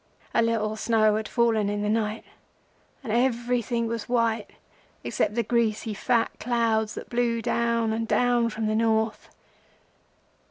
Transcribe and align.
"A 0.33 0.41
little 0.41 0.75
snow 0.75 1.15
had 1.15 1.27
fallen 1.27 1.69
in 1.69 1.83
the 1.83 1.87
night, 1.87 2.23
and 3.03 3.13
everything 3.13 3.85
was 3.85 4.09
white 4.09 4.49
except 5.03 5.35
the 5.35 5.43
greasy 5.43 5.93
fat 5.93 6.31
clouds 6.39 6.95
that 6.95 7.07
blew 7.07 7.39
down 7.39 7.93
and 7.93 8.07
down 8.07 8.49
from 8.49 8.65
the 8.65 8.73
north. 8.73 9.29